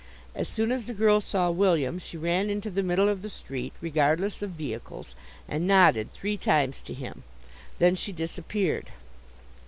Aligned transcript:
As 0.33 0.49
soon 0.49 0.71
as 0.71 0.87
the 0.87 0.95
girl 0.95 1.21
saw 1.21 1.51
William 1.51 1.99
she 1.99 2.17
ran 2.17 2.49
into 2.49 2.71
the 2.71 2.81
middle 2.81 3.07
of 3.07 3.21
the 3.21 3.29
street, 3.29 3.71
regardless 3.81 4.41
of 4.41 4.49
vehicles, 4.49 5.13
and 5.47 5.67
nodded 5.67 6.11
three 6.11 6.37
times 6.37 6.81
to 6.81 6.93
him. 6.95 7.21
Then 7.77 7.93
she 7.93 8.11
disappeared. 8.11 8.89